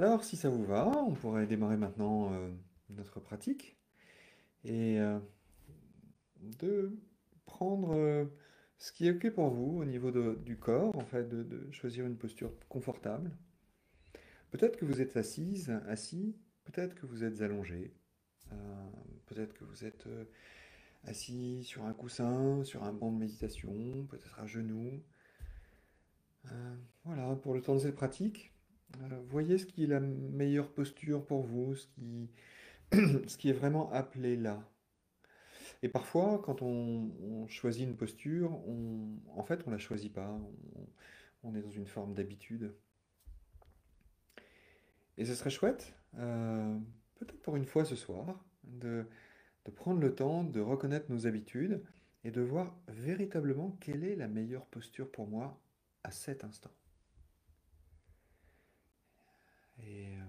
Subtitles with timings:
[0.00, 2.48] Alors, si ça vous va, on pourrait démarrer maintenant euh,
[2.88, 3.76] notre pratique
[4.64, 5.18] et euh,
[6.40, 6.96] de
[7.44, 8.24] prendre euh,
[8.78, 12.16] ce qui est OK pour vous au niveau du corps, en fait, de, choisir une
[12.16, 13.30] posture confortable.
[14.50, 17.92] Peut-être que vous êtes assise, assis, peut-être que vous êtes allongé,
[19.26, 20.08] peut-être que vous êtes
[21.04, 25.02] assis sur un coussin, sur un banc de méditation, peut-être à genoux.
[27.04, 28.50] Voilà, pour le temps de cette pratique,
[29.02, 31.86] euh, voyez ce qui est la meilleure posture pour vous, ce
[33.36, 34.68] qui, est vraiment appelé là.
[35.82, 38.52] Et parfois, quand on, choisit une posture,
[39.34, 40.38] en fait, on la choisit pas.
[41.42, 42.74] On, est dans une forme d'habitude.
[45.16, 46.78] Et ce serait chouette, euh,
[47.14, 49.06] peut-être pour une fois ce soir, de
[49.74, 51.82] prendre le temps de reconnaître nos habitudes
[52.24, 55.60] et de voir véritablement quelle est la meilleure posture pour moi
[56.02, 56.70] à cet instant.
[59.86, 60.20] Et euh,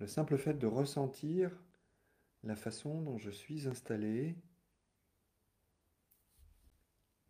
[0.00, 1.50] le simple fait de ressentir
[2.44, 4.36] la façon dont je suis installé,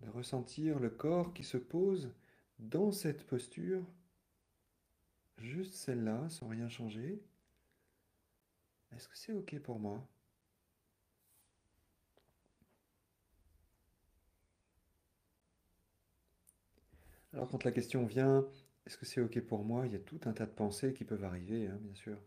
[0.00, 2.12] de ressentir le corps qui se pose
[2.58, 3.84] dans cette posture,
[5.38, 7.22] juste celle-là, sans rien changer,
[8.92, 10.06] est-ce que c'est OK pour moi?
[17.32, 18.46] Alors quand la question vient,
[18.88, 19.86] est-ce que c'est OK pour moi?
[19.86, 22.18] Il y a tout un tas de pensées qui peuvent arriver, hein, bien sûr.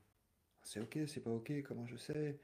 [0.61, 2.39] C'est OK, c'est pas OK, comment je sais?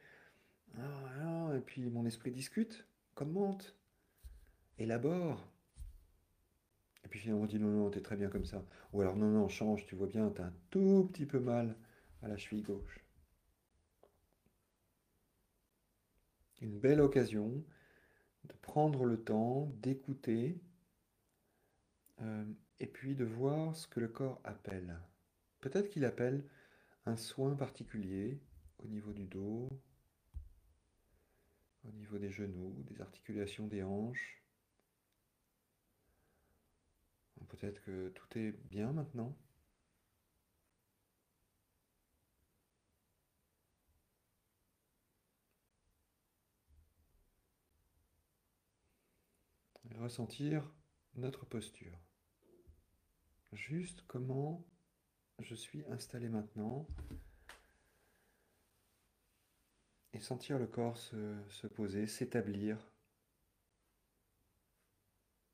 [0.75, 3.75] Ah, ah, et puis mon esprit discute, commente,
[4.79, 5.47] élabore.
[7.05, 8.65] Et puis finalement on dit non, non, t'es très bien comme ça.
[8.91, 11.75] Ou alors non, non, change, tu vois bien, t'as un tout petit peu mal
[12.23, 12.99] à la cheville gauche.
[16.59, 17.63] Une belle occasion
[18.45, 20.59] de prendre le temps d'écouter
[22.21, 22.45] euh,
[22.79, 24.99] et puis de voir ce que le corps appelle.
[25.59, 26.47] Peut-être qu'il appelle
[27.05, 28.39] un soin particulier
[28.79, 29.69] au niveau du dos,
[31.83, 34.43] au niveau des genoux, des articulations des hanches.
[37.49, 39.35] Peut-être que tout est bien maintenant.
[49.99, 50.71] Ressentir
[51.15, 52.06] notre posture.
[53.53, 54.65] Juste comment
[55.39, 56.87] je suis installé maintenant
[60.13, 62.77] et sentir le corps se, se poser, s'établir.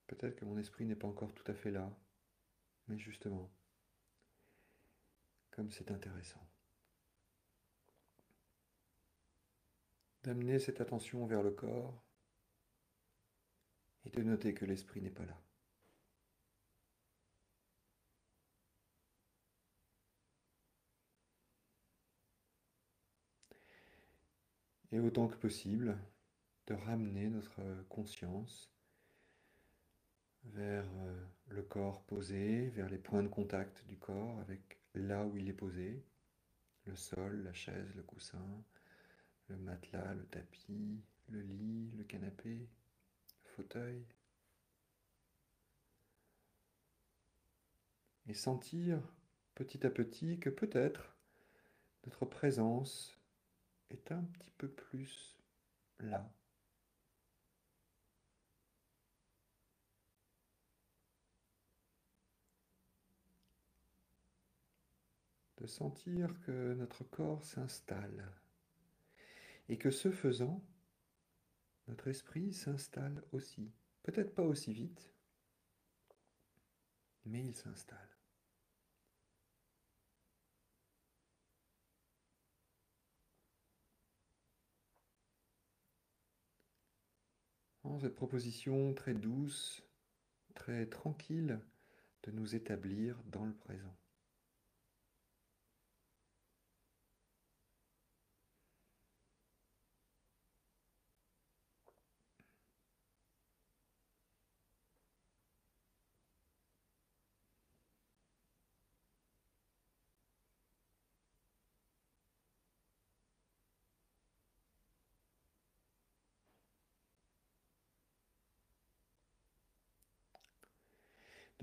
[0.07, 1.91] Peut-être que mon esprit n'est pas encore tout à fait là,
[2.87, 3.51] mais justement,
[5.51, 6.47] comme c'est intéressant.
[10.23, 12.01] D'amener cette attention vers le corps
[14.05, 15.39] et de noter que l'esprit n'est pas là.
[24.93, 25.97] Et autant que possible,
[26.67, 27.59] de ramener notre
[27.89, 28.71] conscience
[30.43, 35.35] vers euh, le corps posé, vers les points de contact du corps avec là où
[35.35, 36.05] il est posé,
[36.85, 38.63] le sol, la chaise, le coussin,
[39.47, 42.69] le matelas, le tapis, le lit, le canapé,
[43.45, 44.05] le fauteuil.
[48.27, 49.01] Et sentir
[49.55, 51.17] petit à petit que peut-être
[52.05, 53.17] notre présence
[53.93, 55.37] est un petit peu plus
[55.99, 56.29] là.
[65.57, 68.29] De sentir que notre corps s'installe
[69.69, 70.61] et que ce faisant,
[71.87, 73.71] notre esprit s'installe aussi.
[74.03, 75.13] Peut-être pas aussi vite,
[77.25, 78.09] mais il s'installe.
[87.99, 89.83] Cette proposition très douce,
[90.55, 91.59] très tranquille
[92.23, 93.95] de nous établir dans le présent.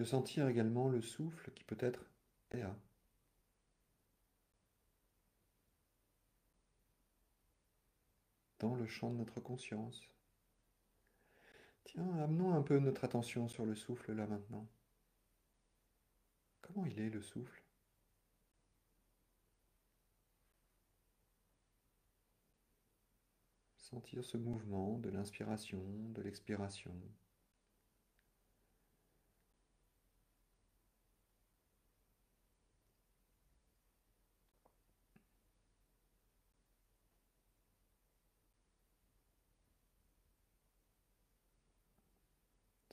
[0.01, 2.07] de sentir également le souffle qui peut être
[2.53, 2.75] là.
[8.61, 10.09] dans le champ de notre conscience.
[11.85, 14.67] Tiens, amenons un peu notre attention sur le souffle là maintenant.
[16.63, 17.63] Comment il est le souffle?
[23.77, 25.83] Sentir ce mouvement de l'inspiration,
[26.15, 26.95] de l'expiration,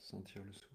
[0.08, 0.74] Sentir le souffle.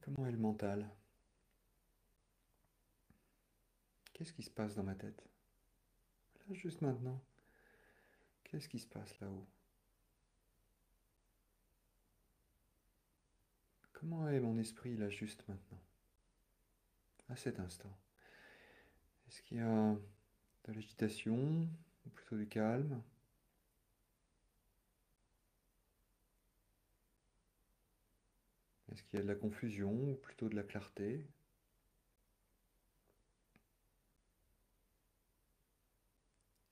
[0.00, 0.88] Comment est le mental?
[4.14, 5.33] Qu'est-ce qui se passe dans ma tête?
[6.52, 7.20] Juste maintenant.
[8.44, 9.46] Qu'est-ce qui se passe là-haut?
[13.92, 15.82] Comment est mon esprit là juste maintenant?
[17.28, 17.96] À cet instant.
[19.26, 19.94] Est-ce qu'il y a
[20.64, 21.68] de l'agitation
[22.06, 23.02] ou plutôt du calme?
[28.92, 31.26] Est-ce qu'il y a de la confusion ou plutôt de la clarté?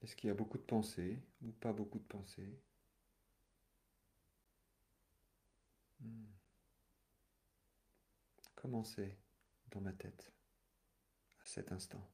[0.02, 2.58] Est-ce qu'il y a beaucoup de pensées ou pas beaucoup de pensées?
[6.00, 6.24] Hmm.
[8.56, 9.16] Comment c'est
[9.70, 10.32] dans ma tête
[11.40, 12.04] à cet instant?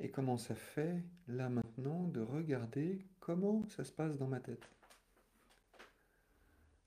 [0.00, 4.66] Et comment ça fait, là maintenant, de regarder comment ça se passe dans ma tête?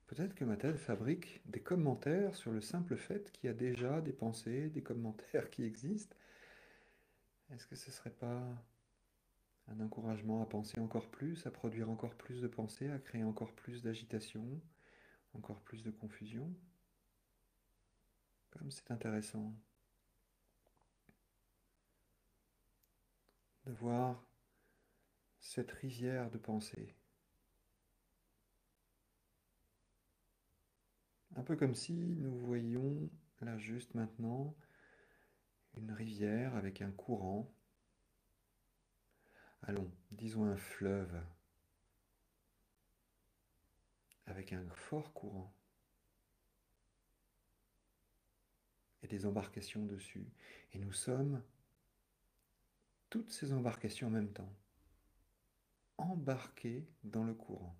[0.07, 4.01] Peut-être que ma tête fabrique des commentaires sur le simple fait qu'il y a déjà
[4.01, 6.15] des pensées, des commentaires qui existent.
[7.51, 8.43] Est-ce que ce ne serait pas
[9.67, 13.53] un encouragement à penser encore plus, à produire encore plus de pensées, à créer encore
[13.53, 14.61] plus d'agitation,
[15.33, 16.51] encore plus de confusion?
[18.51, 19.55] Comme c'est intéressant.
[23.65, 24.25] De voir
[25.39, 26.95] cette rivière de pensée.
[31.35, 33.09] Un peu comme si nous voyions
[33.41, 34.55] là juste maintenant
[35.75, 37.51] une rivière avec un courant.
[39.63, 41.23] Allons, disons un fleuve
[44.25, 45.53] avec un fort courant
[49.01, 50.31] et des embarcations dessus.
[50.73, 51.43] Et nous sommes
[53.13, 54.51] toutes ces embarcations en même temps,
[55.99, 57.77] embarquées dans le courant.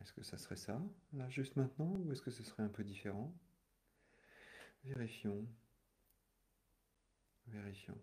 [0.00, 0.80] Est-ce que ça serait ça,
[1.12, 3.30] là, juste maintenant, ou est-ce que ce serait un peu différent?
[4.84, 5.46] Vérifions.
[7.48, 8.00] Vérifions.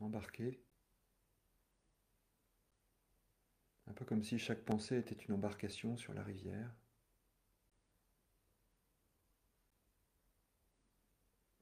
[0.00, 0.60] Embarqué.
[3.86, 6.74] Un peu comme si chaque pensée était une embarcation sur la rivière.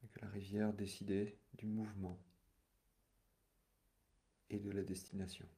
[0.02, 2.18] Et que la rivière décidait du mouvement
[4.50, 5.48] et de la destination.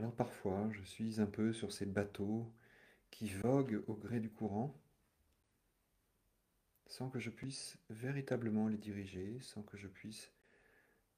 [0.00, 2.50] Alors parfois, je suis un peu sur ces bateaux
[3.10, 4.74] qui voguent au gré du courant,
[6.86, 10.32] sans que je puisse véritablement les diriger, sans que je puisse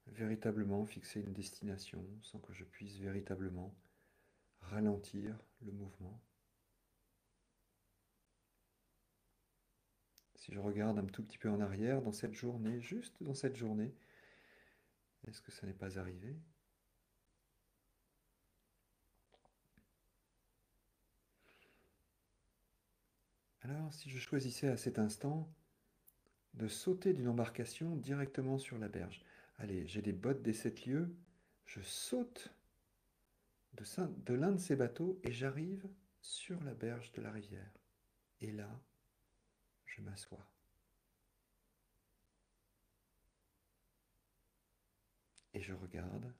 [0.07, 3.73] véritablement fixer une destination, sans que je puisse véritablement
[4.59, 6.21] ralentir le mouvement.
[10.35, 13.55] Si je regarde un tout petit peu en arrière dans cette journée, juste dans cette
[13.55, 13.95] journée,
[15.25, 16.35] est-ce que ça n'est pas arrivé?
[23.63, 25.49] Alors, si je choisissais à cet instant
[26.53, 29.23] de sauter d'une embarcation directement sur la berge,
[29.57, 31.15] allez, j'ai des bottes des sept lieux,
[31.65, 32.53] je saute
[33.73, 33.85] de,
[34.25, 35.87] de l'un de ces bateaux et j'arrive
[36.19, 37.71] sur la berge de la rivière.
[38.41, 38.69] Et là,
[39.85, 40.45] je m'assois.
[45.53, 46.33] Et je regarde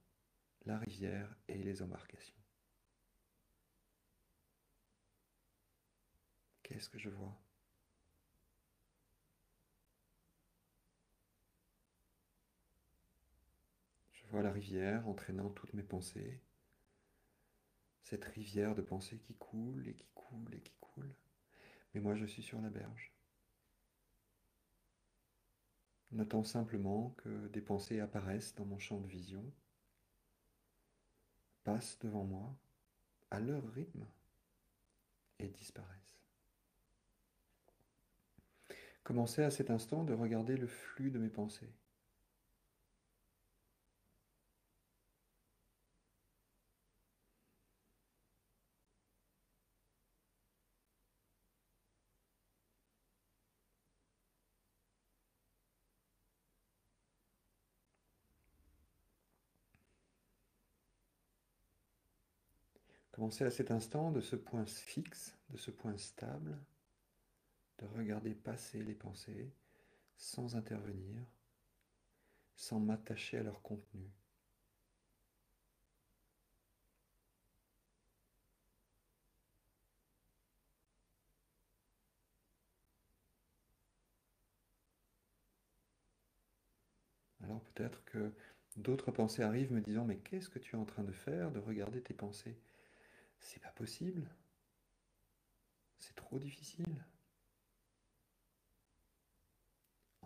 [0.65, 2.42] la rivière et les embarcations.
[6.73, 7.39] Qu'est-ce que je vois
[14.11, 16.41] Je vois la rivière entraînant toutes mes pensées.
[18.01, 21.13] Cette rivière de pensées qui coule et qui coule et qui coule.
[21.93, 23.13] Mais moi je suis sur la berge.
[26.11, 29.45] Notant simplement que des pensées apparaissent dans mon champ de vision,
[31.63, 32.57] passent devant moi
[33.29, 34.07] à leur rythme
[35.37, 36.12] et disparaissent.
[39.03, 41.73] Commencez à cet instant de regarder le flux de mes pensées.
[63.13, 66.57] Commencez à cet instant de ce point fixe, de ce point stable,
[67.79, 69.53] de regarder passer les pensées
[70.17, 71.23] sans intervenir,
[72.55, 74.09] sans m'attacher à leur contenu.
[87.43, 88.33] Alors peut-être que
[88.75, 91.59] d'autres pensées arrivent me disant mais qu'est-ce que tu es en train de faire de
[91.59, 92.57] regarder tes pensées?
[93.39, 94.29] C'est pas possible.
[95.97, 97.03] C'est trop difficile.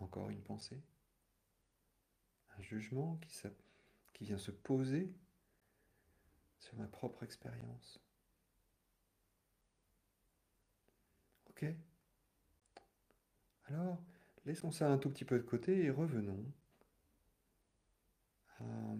[0.00, 0.80] Encore une pensée.
[2.56, 3.18] Un jugement
[4.12, 5.12] qui, vient se poser
[6.58, 8.00] sur ma propre expérience.
[11.50, 11.66] Ok?
[13.66, 14.02] Alors,
[14.44, 16.44] laissons ça un tout petit peu de côté et revenons
[18.60, 18.96] euh,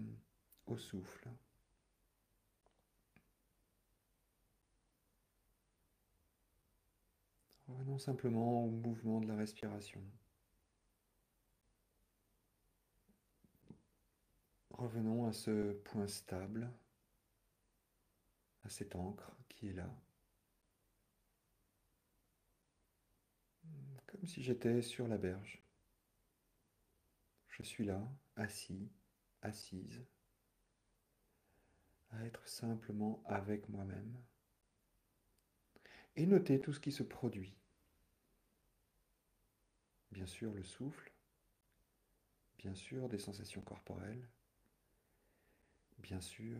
[0.67, 1.29] au souffle.
[7.67, 10.01] Revenons simplement au mouvement de la respiration.
[14.79, 16.71] Revenons à ce point stable,
[18.63, 19.93] à cette encre qui est là.
[24.07, 25.61] Comme si j'étais sur la berge.
[27.49, 28.01] Je suis là,
[28.37, 28.89] assis,
[29.41, 30.01] assise,
[32.11, 34.17] à être simplement avec moi-même
[36.15, 37.53] et noter tout ce qui se produit.
[40.11, 41.11] Bien sûr le souffle,
[42.59, 44.25] bien sûr des sensations corporelles,
[45.99, 46.59] bien sûr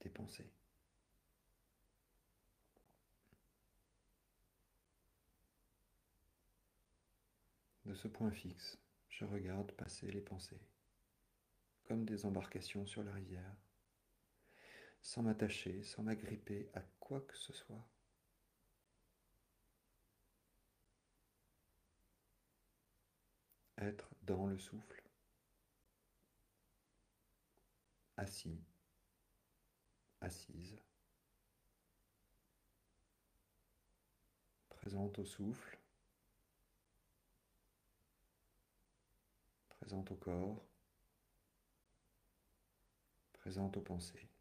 [0.00, 0.50] des pensées.
[7.84, 10.62] De ce point fixe, je regarde passer les pensées,
[11.84, 13.56] comme des embarcations sur la rivière,
[15.00, 17.86] sans m'attacher, sans m'agripper à quoi que ce soit.
[23.82, 25.01] être dans le souffle,
[28.16, 28.60] assis,
[30.20, 30.80] assise,
[34.68, 35.78] présente au souffle,
[39.68, 40.64] présente au corps,
[43.32, 44.31] présente aux pensées.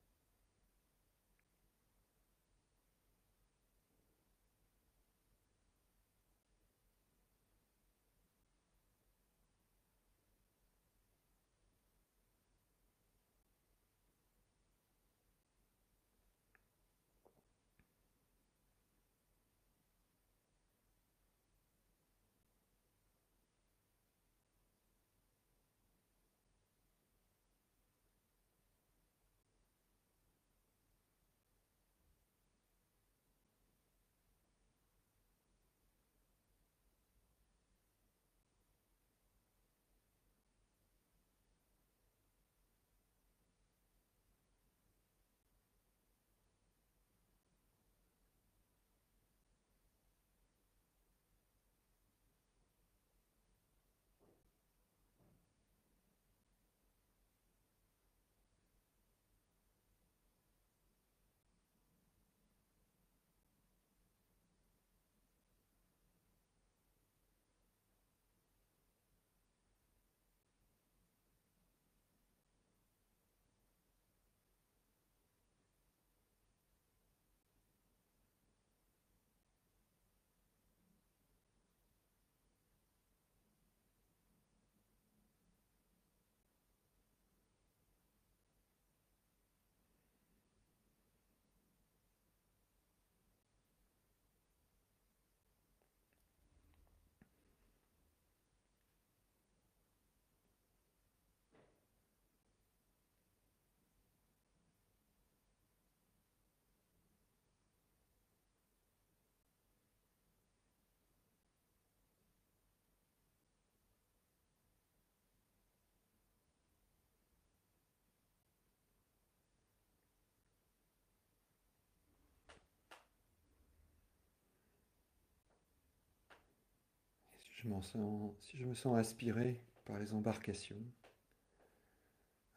[128.40, 130.84] Si je me sens aspiré par les embarcations,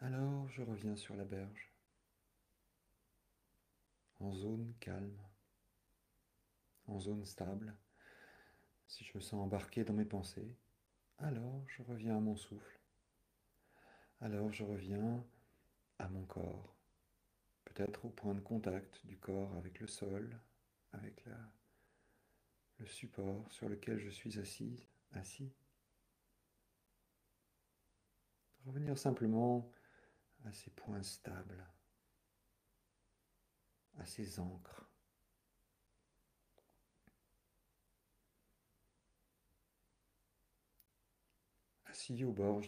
[0.01, 1.73] alors je reviens sur la berge,
[4.21, 5.21] en zone calme,
[6.87, 7.77] en zone stable.
[8.87, 10.57] Si je me sens embarqué dans mes pensées,
[11.19, 12.81] alors je reviens à mon souffle.
[14.23, 15.23] Alors je reviens
[15.99, 16.75] à mon corps,
[17.67, 20.41] peut-être au point de contact du corps avec le sol,
[20.93, 21.25] avec
[22.79, 25.53] le support sur lequel je suis assis, assis.
[28.65, 29.71] Revenir simplement
[30.45, 31.67] à ces points stables,
[33.99, 34.89] à ces encres.
[41.87, 42.63] Assis au bord,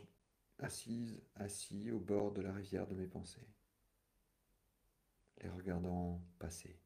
[0.59, 3.49] assise, assis au bord de la rivière de mes pensées,
[5.39, 6.79] les regardant passer.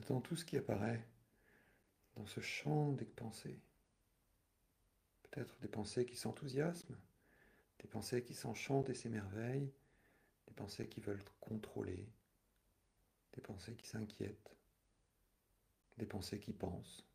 [0.00, 1.06] Notant tout ce qui apparaît
[2.16, 3.60] dans ce champ des pensées.
[5.24, 6.96] Peut-être des pensées qui s'enthousiasment,
[7.80, 9.70] des pensées qui s'enchantent et s'émerveillent,
[10.46, 12.08] des pensées qui veulent contrôler,
[13.34, 14.56] des pensées qui s'inquiètent,
[15.98, 17.06] des pensées qui pensent,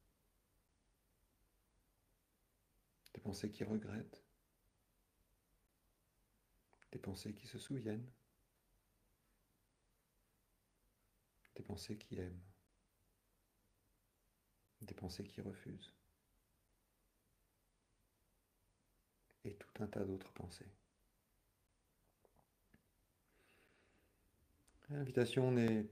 [3.15, 4.23] des pensées qui regrettent,
[6.91, 8.11] des pensées qui se souviennent,
[11.55, 12.43] des pensées qui aiment
[14.85, 15.93] des pensées qui refusent,
[19.43, 20.71] et tout un tas d'autres pensées.
[24.89, 25.87] L'invitation n'est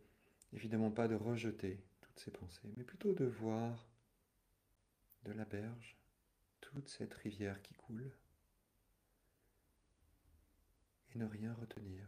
[0.53, 3.87] évidemment pas de rejeter toutes ces pensées, mais plutôt de voir
[5.23, 5.97] de la berge
[6.61, 8.11] toute cette rivière qui coule
[11.13, 12.07] et ne rien retenir.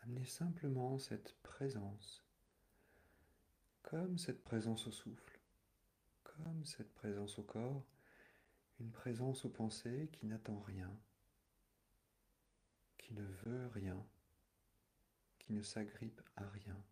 [0.00, 2.24] Amener simplement cette présence
[3.82, 5.40] comme cette présence au souffle,
[6.22, 7.84] comme cette présence au corps,
[8.80, 10.90] une présence aux pensées qui n'attend rien,
[12.98, 14.04] qui ne veut rien,
[15.38, 16.82] qui ne s'agrippe à rien,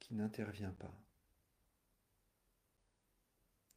[0.00, 0.94] qui n'intervient pas,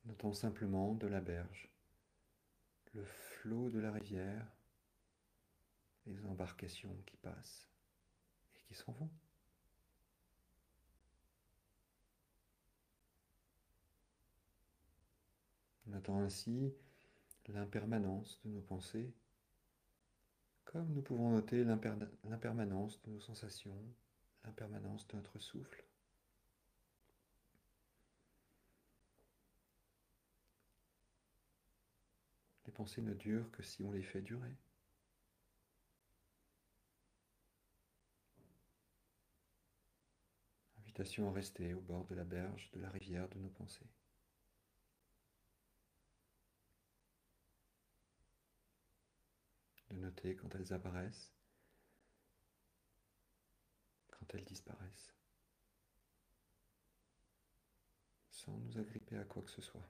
[0.06, 1.70] notant simplement de la berge,
[2.94, 4.48] le flot de la rivière,
[6.06, 7.68] les embarcations qui passent
[8.76, 9.10] s'en vont.
[15.88, 16.74] On attend ainsi
[17.48, 19.14] l'impermanence de nos pensées,
[20.66, 23.78] comme nous pouvons noter l'impermanence de nos sensations,
[24.44, 25.86] l'impermanence de notre souffle.
[32.66, 34.58] Les pensées ne durent que si on les fait durer.
[41.00, 43.86] À rester au bord de la berge de la rivière de nos pensées.
[49.92, 51.32] De noter quand elles apparaissent,
[54.08, 55.14] quand elles disparaissent,
[58.32, 59.88] sans nous agripper à quoi que ce soit.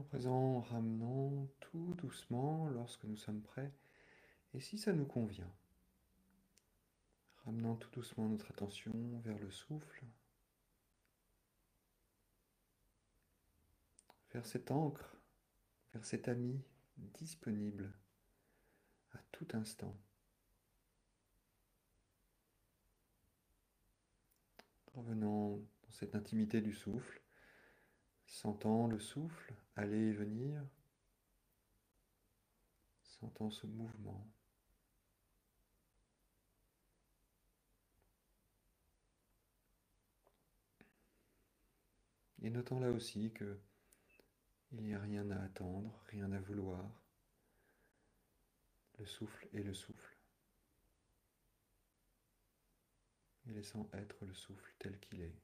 [0.00, 3.70] À présent, ramenons tout doucement lorsque nous sommes prêts
[4.54, 5.52] et si ça nous convient.
[7.44, 10.02] Ramenant tout doucement notre attention vers le souffle,
[14.32, 15.18] vers cette encre,
[15.92, 16.58] vers cet ami
[16.96, 17.92] disponible
[19.12, 19.94] à tout instant.
[24.94, 27.20] Revenant dans cette intimité du souffle,
[28.24, 30.62] sentant le souffle aller et venir,
[33.02, 34.26] sentant ce mouvement.
[42.42, 43.60] Et notant là aussi que
[44.72, 46.88] il n'y a rien à attendre, rien à vouloir.
[48.98, 50.16] Le souffle est le souffle.
[53.46, 55.34] Et laissant être le souffle tel qu'il est.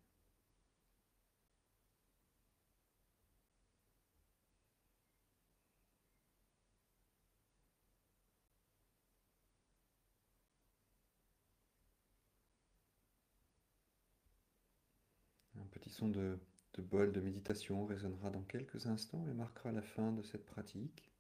[15.59, 16.39] Un petit son de
[16.79, 21.11] bol de méditation résonnera dans quelques instants et marquera la fin de cette pratique.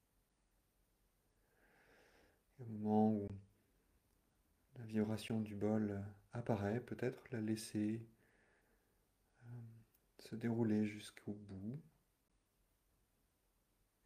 [2.58, 3.28] au moment où
[4.76, 8.02] la vibration du bol apparaît, peut-être la laisser
[9.44, 9.48] euh,
[10.18, 11.80] se dérouler jusqu'au bout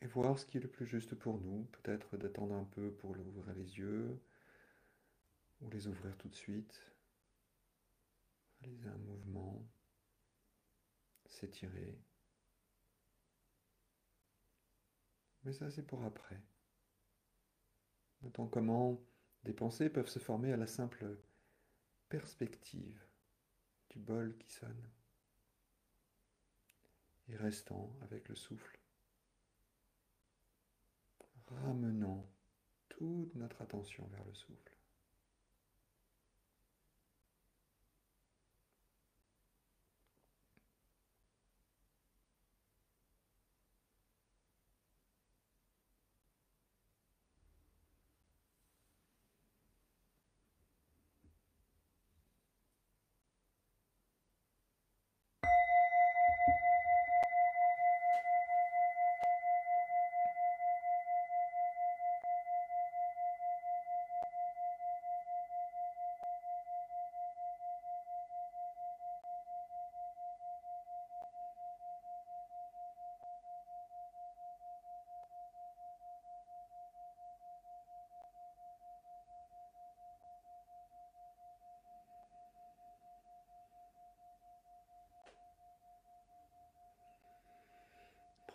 [0.00, 1.64] et voir ce qui est le plus juste pour nous.
[1.82, 4.20] Peut-être d'attendre un peu pour ouvrir les yeux
[5.60, 6.80] ou les ouvrir tout de suite.
[8.62, 9.64] Un mouvement
[11.30, 11.98] s'étirer.
[15.44, 16.40] Mais ça, c'est pour après.
[18.22, 19.00] Notons comment
[19.44, 21.18] des pensées peuvent se former à la simple
[22.08, 23.02] perspective
[23.88, 24.90] du bol qui sonne
[27.28, 28.78] et restant avec le souffle,
[31.46, 32.28] ramenant
[32.88, 34.79] toute notre attention vers le souffle.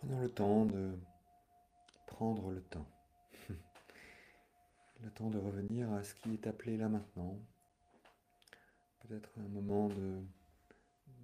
[0.08, 0.92] Le temps de
[2.06, 2.86] prendre le temps.
[5.02, 7.36] le temps de revenir à ce qui est appelé là maintenant.
[9.00, 10.22] Peut-être un moment de,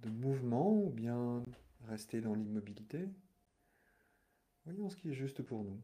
[0.01, 1.43] de mouvement ou bien
[1.87, 3.07] rester dans l'immobilité.
[4.65, 5.81] Voyons ce qui est juste pour nous.